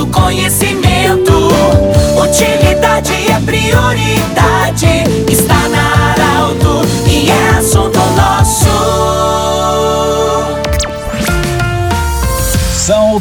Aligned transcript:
do 0.00 0.06
conhecimento. 0.06 1.50
Utilidade 2.16 2.79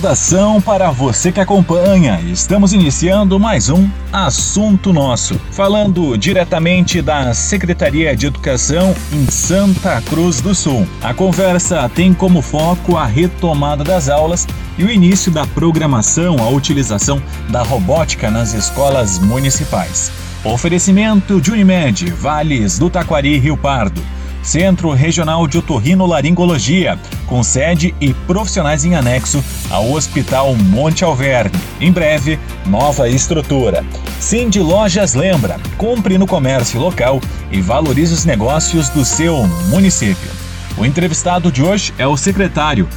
Saudação 0.09 0.59
para 0.59 0.89
você 0.89 1.31
que 1.31 1.39
acompanha. 1.39 2.19
Estamos 2.21 2.73
iniciando 2.73 3.39
mais 3.39 3.69
um 3.69 3.87
Assunto 4.11 4.91
Nosso, 4.91 5.39
falando 5.51 6.17
diretamente 6.17 6.99
da 6.99 7.31
Secretaria 7.35 8.15
de 8.15 8.25
Educação 8.25 8.95
em 9.13 9.29
Santa 9.29 10.01
Cruz 10.01 10.41
do 10.41 10.55
Sul. 10.55 10.87
A 11.03 11.13
conversa 11.13 11.87
tem 11.93 12.11
como 12.11 12.41
foco 12.41 12.97
a 12.97 13.05
retomada 13.05 13.83
das 13.83 14.09
aulas 14.09 14.47
e 14.79 14.83
o 14.83 14.89
início 14.89 15.31
da 15.31 15.45
programação, 15.45 16.37
a 16.39 16.49
utilização 16.49 17.21
da 17.49 17.61
robótica 17.61 18.31
nas 18.31 18.55
escolas 18.55 19.19
municipais. 19.19 20.11
Oferecimento 20.43 21.39
de 21.39 21.51
Unimed, 21.51 22.09
Vales 22.09 22.79
do 22.79 22.89
Taquari 22.89 23.37
Rio 23.37 23.55
Pardo. 23.55 24.01
Centro 24.41 24.91
Regional 24.93 25.47
de 25.47 25.57
Otorrinolaringologia, 25.57 26.97
com 27.27 27.43
sede 27.43 27.93
e 27.99 28.13
profissionais 28.13 28.85
em 28.85 28.95
anexo 28.95 29.43
ao 29.69 29.91
Hospital 29.91 30.55
Monte 30.55 31.03
Alverne. 31.03 31.59
Em 31.79 31.91
breve, 31.91 32.39
nova 32.65 33.09
estrutura. 33.09 33.85
Cindy 34.19 34.59
Lojas 34.59 35.13
lembra: 35.13 35.59
compre 35.77 36.17
no 36.17 36.27
comércio 36.27 36.79
local 36.79 37.21
e 37.51 37.61
valorize 37.61 38.13
os 38.13 38.25
negócios 38.25 38.89
do 38.89 39.05
seu 39.05 39.45
município. 39.67 40.29
O 40.77 40.85
entrevistado 40.85 41.51
de 41.51 41.61
hoje 41.61 41.93
é 41.97 42.07
o 42.07 42.15
secretário 42.15 42.87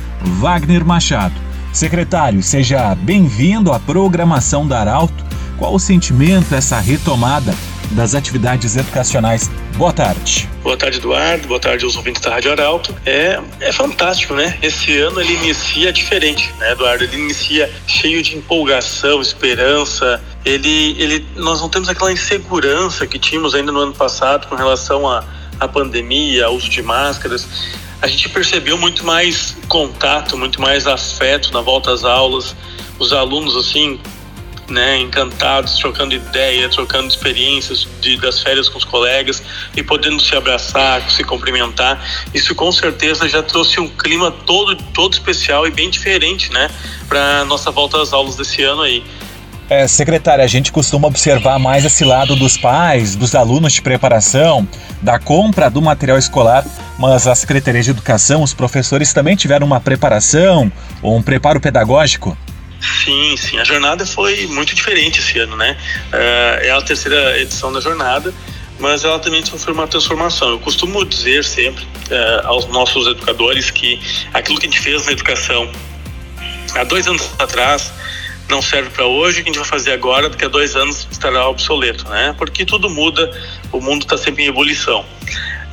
Wagner 0.41 0.85
Machado. 0.85 1.35
Secretário, 1.73 2.43
seja 2.43 2.95
bem-vindo 2.95 3.73
à 3.73 3.81
programação 3.81 4.67
da 4.67 4.81
Arauto. 4.81 5.25
Qual 5.59 5.75
o 5.75 5.81
sentimento 5.81 6.55
essa 6.55 6.79
retomada 6.79 7.55
das 7.93 8.15
atividades 8.15 8.77
educacionais. 8.77 9.51
Boa 9.77 9.93
tarde. 9.93 10.49
Boa 10.63 10.77
tarde, 10.77 10.99
Eduardo. 10.99 11.49
Boa 11.49 11.61
tarde 11.61 11.85
aos 11.85 11.97
ouvintes 11.97 12.21
da 12.21 12.31
Rádio 12.31 12.53
Arauto. 12.53 12.95
É, 13.05 13.41
é 13.61 13.73
fantástico, 13.73 14.35
né? 14.35 14.59
Esse 14.63 14.99
ano 14.99 15.21
ele 15.21 15.35
inicia 15.35 15.93
diferente, 15.93 16.53
né, 16.59 16.73
Eduardo? 16.73 17.05
Ele 17.05 17.17
inicia 17.17 17.71
cheio 17.87 18.23
de 18.23 18.37
empolgação, 18.37 19.21
esperança. 19.21 20.23
Ele, 20.45 20.97
ele, 20.99 21.27
nós 21.37 21.61
não 21.61 21.69
temos 21.69 21.89
aquela 21.89 22.13
insegurança 22.13 23.07
que 23.07 23.19
tínhamos 23.19 23.55
ainda 23.55 23.73
no 23.73 23.81
ano 23.81 23.95
passado 23.95 24.47
com 24.49 24.55
relação 24.55 25.09
à, 25.09 25.25
à 25.59 25.69
pandemia, 25.69 26.47
ao 26.47 26.55
uso 26.55 26.69
de 26.69 26.83
máscaras 26.83 27.47
a 28.03 28.09
gente 28.09 28.29
percebeu 28.31 28.77
muito 28.77 29.07
mais 29.07 29.57
contato, 29.69 30.37
muito 30.37 30.61
mais 30.61 30.89
afeto 30.89 31.53
na 31.53 31.61
volta 31.61 31.93
às 31.93 32.03
aulas. 32.03 32.57
Os 32.99 33.13
alunos, 33.13 33.57
assim, 33.57 34.01
né, 34.69 34.99
encantados, 34.99 35.77
trocando 35.79 36.15
ideia, 36.15 36.69
trocando 36.69 37.09
experiências 37.09 37.87
de, 38.01 38.17
das 38.17 38.41
férias 38.41 38.69
com 38.69 38.79
os 38.79 38.85
colegas 38.85 39.43
e 39.77 39.83
podendo 39.83 40.21
se 40.21 40.35
abraçar, 40.35 41.11
se 41.11 41.25
cumprimentar. 41.25 42.05
Isso 42.33 42.55
com 42.55 42.71
certeza 42.73 43.29
já 43.29 43.43
trouxe 43.43 43.81
um 43.81 43.89
clima 43.89 44.31
todo, 44.31 44.77
todo 44.95 45.13
especial 45.13 45.67
e 45.67 45.71
bem 45.71 45.91
diferente, 45.91 46.53
né, 46.53 46.71
para 47.09 47.45
nossa 47.45 47.71
volta 47.71 48.01
às 48.01 48.13
aulas 48.13 48.37
desse 48.37 48.63
ano 48.63 48.83
aí. 48.83 49.05
É, 49.71 49.87
secretária, 49.89 50.45
a 50.45 50.49
gente 50.49 50.71
costuma 50.71 51.09
observar 51.09 51.59
mais 51.59 51.85
esse 51.85 52.05
lado 52.05 52.37
dos 52.37 52.59
pais, 52.59 53.17
dos 53.17 53.35
alunos 53.35 53.73
de 53.73 53.81
preparação, 53.81 54.69
da 55.01 55.19
compra 55.19 55.71
do 55.71 55.81
material 55.81 56.19
escolar, 56.19 56.63
mas 56.99 57.27
a 57.27 57.35
Secretaria 57.35 57.83
de 57.83 57.91
Educação, 57.91 58.43
os 58.43 58.53
professores 58.53 59.15
também 59.15 59.35
tiveram 59.35 59.67
uma 59.67 59.81
preparação 59.81 60.71
ou 61.01 61.17
um 61.17 61.23
preparo 61.23 61.59
pedagógico? 61.59 62.37
Sim, 62.83 63.37
sim. 63.37 63.59
A 63.59 63.65
jornada 63.65 64.05
foi 64.05 64.47
muito 64.49 64.75
diferente 64.75 65.21
esse 65.21 65.39
ano, 65.39 65.57
né? 65.57 65.77
É, 66.13 66.69
é 66.69 66.71
a 66.71 66.83
terceira 66.83 67.39
edição 67.39 67.73
da 67.73 67.81
jornada, 67.81 68.35
mas 68.79 69.05
ela 69.05 69.19
também 69.19 69.45
foi 69.45 69.73
uma 69.73 69.87
transformação. 69.87 70.51
Eu 70.51 70.59
costumo 70.59 71.05
dizer 71.05 71.45
sempre 71.45 71.87
é, 72.11 72.41
aos 72.45 72.67
nossos 72.67 73.07
educadores 73.07 73.71
que 73.71 74.01
aquilo 74.35 74.59
que 74.59 74.67
a 74.67 74.71
gente 74.71 74.81
fez 74.81 75.07
na 75.07 75.13
educação 75.13 75.71
há 76.75 76.85
dois 76.85 77.07
anos 77.07 77.31
atrás 77.39 77.93
não 78.49 78.61
serve 78.61 78.91
para 78.91 79.07
hoje, 79.07 79.41
o 79.41 79.45
que 79.45 79.51
a 79.51 79.53
gente 79.53 79.61
vai 79.61 79.69
fazer 79.69 79.93
agora, 79.93 80.29
daqui 80.29 80.45
a 80.45 80.49
dois 80.49 80.77
anos 80.77 81.07
estará 81.11 81.49
obsoleto, 81.49 82.07
né? 82.09 82.35
Porque 82.37 82.67
tudo 82.67 82.91
muda, 82.91 83.31
o 83.71 83.81
mundo 83.81 84.03
está 84.03 84.19
sempre 84.19 84.45
em 84.45 84.49
ebulição. 84.49 85.05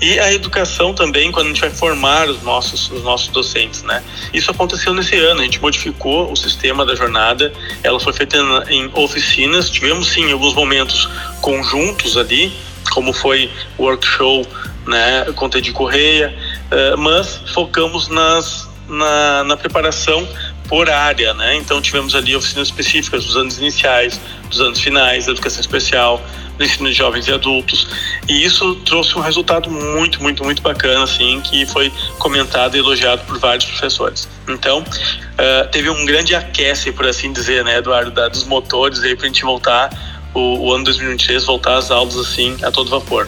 E 0.02 0.18
a 0.20 0.32
educação 0.32 0.94
também, 0.94 1.32
quando 1.32 1.48
a 1.48 1.50
gente 1.50 1.62
vai 1.62 1.70
formar 1.70 2.30
os 2.30 2.42
nossos, 2.42 2.90
os 2.90 3.04
nossos 3.04 3.28
docentes, 3.30 3.84
né? 3.84 4.02
Isso 4.34 4.50
aconteceu 4.50 4.94
nesse 4.94 5.16
ano, 5.16 5.42
a 5.42 5.44
gente 5.44 5.62
modificou 5.62 6.32
o 6.32 6.36
sistema 6.36 6.86
da 6.86 6.96
jornada, 6.96 7.52
ela 7.84 8.00
foi 8.00 8.14
feita 8.14 8.38
em 8.70 8.90
oficinas, 8.94 9.70
tivemos 9.70 10.10
sim 10.10 10.32
alguns 10.32 10.54
momentos 10.54 11.10
conjuntos 11.42 12.16
ali, 12.16 12.54
como 12.92 13.12
foi 13.12 13.52
o 13.78 13.84
workshop, 13.84 14.48
né, 14.88 15.26
com 15.36 15.50
de 15.50 15.72
Correia, 15.72 16.36
eh, 16.72 16.96
mas 16.96 17.42
focamos 17.54 18.08
nas, 18.08 18.68
na, 18.88 19.44
na 19.44 19.58
preparação 19.58 20.28
por 20.70 20.88
área, 20.88 21.34
né? 21.34 21.56
Então 21.56 21.82
tivemos 21.82 22.14
ali 22.14 22.36
oficinas 22.36 22.68
específicas 22.68 23.26
dos 23.26 23.36
anos 23.36 23.58
iniciais, 23.58 24.22
dos 24.48 24.62
anos 24.62 24.80
finais, 24.80 25.26
da 25.26 25.32
educação 25.32 25.60
especial, 25.60 26.24
do 26.58 26.64
ensino 26.64 26.88
de 26.88 26.94
jovens 26.94 27.28
e 27.28 27.34
adultos. 27.34 27.88
E 28.28 28.46
isso 28.46 28.76
trouxe 28.86 29.18
um 29.18 29.22
resultado 29.22 29.70
muito, 29.70 30.22
muito, 30.22 30.44
muito 30.44 30.62
bacana, 30.62 31.04
assim, 31.04 31.42
que 31.42 31.66
foi 31.66 31.92
comentado 32.20 32.76
e 32.76 32.80
elogiado 32.80 33.24
por 33.26 33.40
vários 33.40 33.66
professores. 33.66 34.30
Então, 34.48 34.82
uh, 34.82 35.68
teve 35.72 35.90
um 35.90 36.06
grande 36.06 36.36
aquece, 36.36 36.92
por 36.92 37.08
assim 37.08 37.34
dizer, 37.34 37.64
né, 37.64 37.78
Eduardo, 37.78 38.12
da, 38.12 38.28
dos 38.28 38.44
motores 38.44 39.02
aí 39.02 39.16
para 39.16 39.26
a 39.26 39.28
gente 39.28 39.42
voltar, 39.42 39.90
o, 40.36 40.68
o 40.68 40.74
ano 40.74 40.84
2023, 40.84 41.46
voltar 41.46 41.78
às 41.78 41.90
aulas, 41.90 42.16
assim, 42.16 42.56
a 42.62 42.70
todo 42.70 42.92
vapor. 42.92 43.28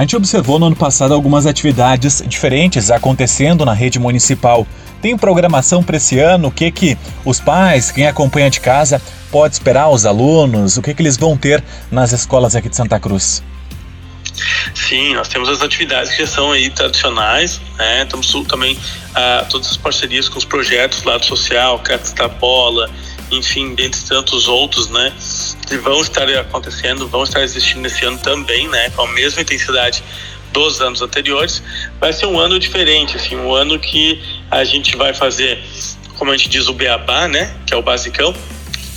A 0.00 0.02
gente 0.02 0.16
observou 0.16 0.58
no 0.58 0.64
ano 0.64 0.76
passado 0.76 1.12
algumas 1.12 1.44
atividades 1.44 2.22
diferentes 2.26 2.90
acontecendo 2.90 3.66
na 3.66 3.74
rede 3.74 3.98
municipal. 3.98 4.66
Tem 5.02 5.14
programação 5.14 5.82
para 5.82 5.98
esse 5.98 6.18
ano? 6.18 6.48
O 6.48 6.50
que 6.50 6.70
que 6.70 6.96
os 7.22 7.38
pais, 7.38 7.90
quem 7.90 8.06
acompanha 8.06 8.48
de 8.48 8.60
casa, 8.60 8.98
pode 9.30 9.56
esperar 9.56 9.90
os 9.90 10.06
alunos? 10.06 10.78
O 10.78 10.82
que 10.82 10.94
que 10.94 11.02
eles 11.02 11.18
vão 11.18 11.36
ter 11.36 11.62
nas 11.90 12.12
escolas 12.12 12.56
aqui 12.56 12.70
de 12.70 12.76
Santa 12.76 12.98
Cruz? 12.98 13.42
Sim, 14.74 15.16
nós 15.16 15.28
temos 15.28 15.50
as 15.50 15.60
atividades 15.60 16.14
que 16.14 16.26
são 16.26 16.50
aí 16.50 16.70
tradicionais, 16.70 17.60
né? 17.76 18.06
Temos 18.06 18.32
também 18.48 18.78
ah, 19.14 19.44
todas 19.50 19.68
as 19.68 19.76
parcerias 19.76 20.30
com 20.30 20.38
os 20.38 20.46
projetos 20.46 21.04
lado 21.04 21.26
social, 21.26 21.78
Cats 21.80 22.14
da 22.14 22.26
Bola, 22.26 22.88
enfim, 23.30 23.74
dentre 23.74 24.00
tantos 24.00 24.48
outros, 24.48 24.88
né? 24.88 25.12
Que 25.70 25.76
vão 25.78 26.00
estar 26.00 26.28
acontecendo, 26.28 27.06
vão 27.06 27.22
estar 27.22 27.42
existindo 27.42 27.86
esse 27.86 28.04
ano 28.04 28.18
também, 28.18 28.66
né? 28.66 28.90
Com 28.90 29.02
a 29.02 29.12
mesma 29.12 29.40
intensidade 29.40 30.02
dos 30.52 30.80
anos 30.80 31.00
anteriores. 31.00 31.62
Vai 32.00 32.12
ser 32.12 32.26
um 32.26 32.40
ano 32.40 32.58
diferente, 32.58 33.16
assim, 33.16 33.36
um 33.36 33.54
ano 33.54 33.78
que 33.78 34.20
a 34.50 34.64
gente 34.64 34.96
vai 34.96 35.14
fazer, 35.14 35.62
como 36.18 36.32
a 36.32 36.36
gente 36.36 36.48
diz, 36.48 36.66
o 36.66 36.72
beabá, 36.72 37.28
né? 37.28 37.54
Que 37.64 37.72
é 37.72 37.76
o 37.76 37.82
basicão, 37.82 38.34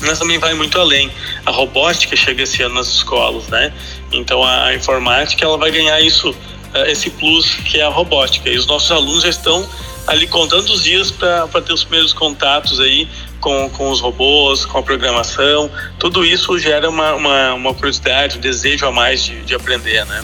mas 0.01 0.17
também 0.17 0.39
vai 0.39 0.55
muito 0.55 0.79
além. 0.79 1.11
A 1.45 1.51
robótica 1.51 2.15
chega 2.15 2.41
esse 2.41 2.63
ano 2.63 2.73
nas 2.73 2.87
escolas, 2.87 3.47
né? 3.49 3.71
Então 4.11 4.43
a, 4.43 4.65
a 4.65 4.75
informática 4.75 5.45
ela 5.45 5.59
vai 5.59 5.69
ganhar 5.69 6.01
isso, 6.01 6.35
eh, 6.73 6.91
esse 6.91 7.11
plus 7.11 7.53
que 7.53 7.79
é 7.79 7.83
a 7.83 7.89
robótica. 7.89 8.49
E 8.49 8.57
os 8.57 8.65
nossos 8.65 8.91
alunos 8.91 9.21
já 9.21 9.29
estão 9.29 9.69
ali 10.07 10.25
contando 10.25 10.73
os 10.73 10.83
dias 10.83 11.11
para 11.11 11.47
ter 11.61 11.71
os 11.71 11.83
primeiros 11.83 12.13
contatos 12.13 12.79
aí 12.79 13.07
com, 13.43 13.69
com 13.69 13.91
os 13.91 13.99
robôs, 13.99 14.65
com 14.65 14.77
a 14.77 14.83
programação, 14.83 15.69
tudo 15.99 16.23
isso 16.23 16.57
gera 16.57 16.89
uma, 16.89 17.13
uma, 17.13 17.53
uma 17.53 17.73
curiosidade, 17.73 18.37
um 18.37 18.41
desejo 18.41 18.85
a 18.87 18.91
mais 18.91 19.21
de, 19.21 19.41
de 19.41 19.53
aprender, 19.53 20.05
né? 20.05 20.23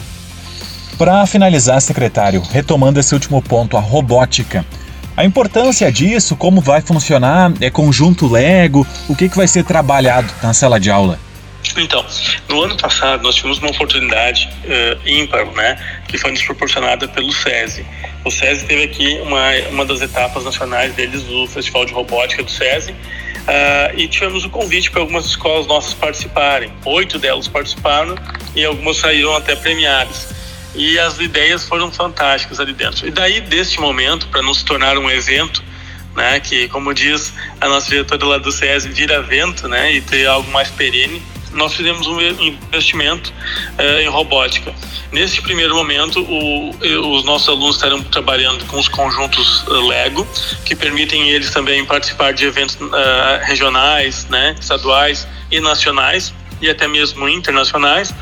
Para 0.97 1.25
finalizar, 1.27 1.81
secretário, 1.81 2.41
retomando 2.41 2.99
esse 2.99 3.13
último 3.13 3.41
ponto, 3.41 3.75
a 3.75 3.79
robótica. 3.79 4.65
A 5.15 5.25
importância 5.25 5.91
disso, 5.91 6.35
como 6.35 6.61
vai 6.61 6.81
funcionar, 6.81 7.51
é 7.59 7.69
conjunto 7.69 8.25
Lego, 8.25 8.87
o 9.09 9.15
que, 9.15 9.27
que 9.27 9.35
vai 9.35 9.47
ser 9.47 9.65
trabalhado 9.65 10.33
na 10.41 10.53
sala 10.53 10.79
de 10.79 10.89
aula? 10.89 11.19
Então, 11.77 12.05
no 12.47 12.63
ano 12.63 12.77
passado 12.77 13.23
nós 13.23 13.35
tivemos 13.35 13.59
uma 13.59 13.69
oportunidade 13.69 14.49
uh, 14.65 15.07
ímpar, 15.07 15.45
né, 15.53 16.01
que 16.07 16.17
foi 16.17 16.31
nos 16.31 16.41
proporcionada 16.43 17.07
pelo 17.07 17.31
SESI. 17.31 17.85
O 18.25 18.31
SESI 18.31 18.65
teve 18.65 18.83
aqui 18.83 19.19
uma, 19.21 19.51
uma 19.69 19.85
das 19.85 20.01
etapas 20.01 20.43
nacionais 20.43 20.93
deles 20.93 21.23
do 21.23 21.47
Festival 21.47 21.85
de 21.85 21.93
Robótica 21.93 22.43
do 22.43 22.51
SESI, 22.51 22.91
uh, 22.91 23.97
e 23.97 24.07
tivemos 24.07 24.45
o 24.45 24.49
convite 24.49 24.91
para 24.91 25.01
algumas 25.01 25.25
escolas 25.25 25.67
nossas 25.67 25.93
participarem. 25.93 26.71
Oito 26.85 27.17
delas 27.17 27.47
participaram 27.47 28.15
e 28.55 28.65
algumas 28.65 28.97
saíram 28.97 29.35
até 29.35 29.55
premiadas. 29.55 30.33
E 30.75 30.99
as 30.99 31.19
ideias 31.19 31.67
foram 31.67 31.91
fantásticas 31.91 32.59
ali 32.59 32.73
dentro. 32.73 33.07
E 33.07 33.11
daí, 33.11 33.41
deste 33.41 33.79
momento, 33.79 34.27
para 34.27 34.41
não 34.41 34.53
se 34.53 34.63
tornar 34.63 34.97
um 34.97 35.09
evento, 35.09 35.63
né, 36.15 36.39
que, 36.39 36.67
como 36.67 36.93
diz 36.93 37.33
a 37.59 37.67
nossa 37.67 37.89
diretora 37.89 38.25
lá 38.25 38.37
do 38.37 38.51
SESI, 38.51 38.89
vira 38.89 39.15
evento, 39.15 39.67
né, 39.67 39.93
e 39.93 40.01
ter 40.01 40.27
algo 40.27 40.49
mais 40.51 40.69
perene, 40.69 41.21
nós 41.53 41.73
fizemos 41.73 42.07
um 42.07 42.19
investimento 42.19 43.33
eh, 43.77 44.03
em 44.03 44.07
robótica. 44.07 44.73
Nesse 45.11 45.41
primeiro 45.41 45.75
momento, 45.75 46.21
o, 46.21 46.69
os 47.15 47.23
nossos 47.23 47.49
alunos 47.49 47.75
estarão 47.75 48.03
trabalhando 48.03 48.65
com 48.65 48.77
os 48.77 48.87
conjuntos 48.87 49.65
eh, 49.67 49.71
Lego, 49.71 50.27
que 50.65 50.75
permitem 50.75 51.29
eles 51.29 51.49
também 51.51 51.83
participar 51.85 52.33
de 52.33 52.45
eventos 52.45 52.75
uh, 52.75 52.91
regionais, 53.43 54.25
né, 54.25 54.55
estaduais 54.59 55.27
e 55.51 55.59
nacionais, 55.59 56.33
e 56.61 56.69
até 56.69 56.87
mesmo 56.87 57.27
internacionais. 57.27 58.13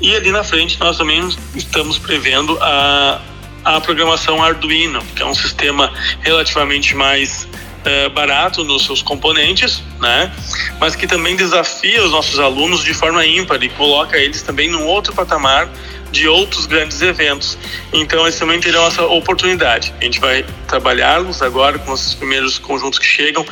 E 0.00 0.14
ali 0.16 0.30
na 0.30 0.42
frente 0.42 0.78
nós 0.80 0.96
também 0.96 1.28
estamos 1.54 1.98
prevendo 1.98 2.58
a, 2.60 3.20
a 3.64 3.80
programação 3.80 4.42
Arduino, 4.42 5.00
que 5.14 5.22
é 5.22 5.26
um 5.26 5.34
sistema 5.34 5.92
relativamente 6.20 6.94
mais 6.96 7.46
é, 7.84 8.08
barato 8.08 8.64
nos 8.64 8.84
seus 8.84 9.02
componentes, 9.02 9.82
né? 10.00 10.32
Mas 10.78 10.94
que 10.94 11.06
também 11.06 11.36
desafia 11.36 12.04
os 12.04 12.12
nossos 12.12 12.38
alunos 12.38 12.82
de 12.84 12.94
forma 12.94 13.24
ímpar 13.24 13.62
e 13.62 13.68
coloca 13.68 14.16
eles 14.16 14.42
também 14.42 14.70
num 14.70 14.86
outro 14.86 15.14
patamar 15.14 15.68
de 16.10 16.28
outros 16.28 16.66
grandes 16.66 17.00
eventos. 17.00 17.56
Então 17.92 18.22
eles 18.22 18.38
também 18.38 18.60
terão 18.60 18.86
essa 18.86 19.02
oportunidade. 19.04 19.94
A 20.00 20.04
gente 20.04 20.20
vai 20.20 20.44
trabalhá-los 20.68 21.42
agora 21.42 21.78
com 21.78 21.92
os 21.92 22.14
primeiros 22.14 22.58
conjuntos 22.58 22.98
que 22.98 23.06
chegam 23.06 23.44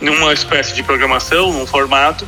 numa 0.00 0.32
espécie 0.32 0.74
de 0.74 0.82
programação, 0.82 1.52
num 1.52 1.66
formato 1.66 2.26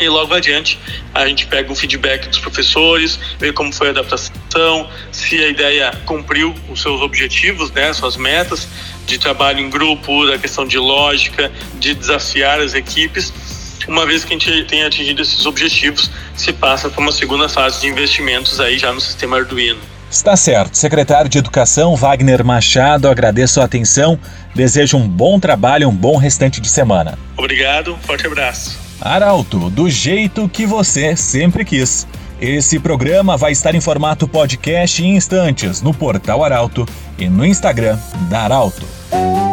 e 0.00 0.08
logo 0.08 0.34
adiante 0.34 0.78
a 1.14 1.26
gente 1.26 1.46
pega 1.46 1.70
um 1.70 1.74
feedback 1.74 2.28
dos 2.28 2.38
professores, 2.38 3.18
vê 3.38 3.52
como 3.52 3.72
foi 3.72 3.88
a 3.88 3.90
adaptação, 3.90 4.88
se 5.12 5.36
a 5.44 5.48
ideia 5.48 5.92
cumpriu 6.06 6.54
os 6.68 6.80
seus 6.80 7.00
objetivos, 7.00 7.70
né, 7.72 7.92
suas 7.92 8.16
metas 8.16 8.66
de 9.06 9.18
trabalho 9.18 9.60
em 9.60 9.68
grupo, 9.68 10.26
da 10.26 10.38
questão 10.38 10.66
de 10.66 10.78
lógica, 10.78 11.50
de 11.78 11.94
desafiar 11.94 12.60
as 12.60 12.74
equipes. 12.74 13.32
Uma 13.88 14.06
vez 14.06 14.24
que 14.24 14.34
a 14.34 14.38
gente 14.38 14.64
tenha 14.64 14.86
atingido 14.86 15.20
esses 15.20 15.44
objetivos, 15.46 16.10
se 16.36 16.52
passa 16.52 16.88
para 16.88 17.00
uma 17.00 17.12
segunda 17.12 17.48
fase 17.48 17.80
de 17.80 17.88
investimentos 17.88 18.60
aí 18.60 18.78
já 18.78 18.92
no 18.92 19.00
sistema 19.00 19.38
Arduino. 19.38 19.80
Está 20.10 20.36
certo. 20.36 20.76
Secretário 20.76 21.30
de 21.30 21.38
Educação 21.38 21.94
Wagner 21.94 22.44
Machado, 22.44 23.08
agradeço 23.08 23.60
a 23.60 23.64
atenção, 23.64 24.18
desejo 24.54 24.96
um 24.96 25.08
bom 25.08 25.38
trabalho, 25.38 25.88
um 25.88 25.94
bom 25.94 26.16
restante 26.16 26.60
de 26.60 26.68
semana. 26.68 27.16
Obrigado, 27.36 27.96
forte 28.02 28.26
abraço. 28.26 28.89
Arauto, 29.00 29.70
do 29.70 29.88
jeito 29.88 30.48
que 30.48 30.66
você 30.66 31.16
sempre 31.16 31.64
quis. 31.64 32.06
Esse 32.40 32.78
programa 32.78 33.36
vai 33.36 33.52
estar 33.52 33.74
em 33.74 33.80
formato 33.80 34.28
podcast 34.28 35.02
em 35.02 35.16
instantes 35.16 35.80
no 35.80 35.92
portal 35.94 36.44
Arauto 36.44 36.86
e 37.18 37.28
no 37.28 37.44
Instagram 37.44 37.98
da 38.28 38.42
Arauto. 38.42 38.82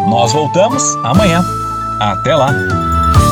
Nós 0.09 0.31
voltamos 0.31 0.83
amanhã. 1.03 1.43
Até 1.99 2.35
lá. 2.35 2.51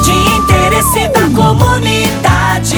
De 0.03 0.11
interesse 0.11 1.07
da 1.09 1.29
comunidade, 1.35 2.75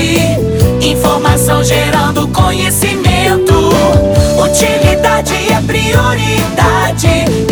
informação 0.82 1.64
gerando 1.64 2.28
conhecimento. 2.30 3.54
Utilidade 4.44 5.34
é 5.34 5.62
prioridade. 5.62 7.47